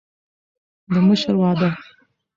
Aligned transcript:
د 0.93 0.93
مشر 1.07 1.31
وعده 1.41 1.69